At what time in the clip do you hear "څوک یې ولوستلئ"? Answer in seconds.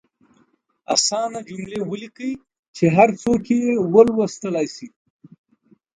3.21-4.67